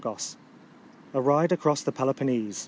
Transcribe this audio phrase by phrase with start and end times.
[0.03, 0.35] 5G6
[1.13, 2.59] A Hide across the Pcloftonnese.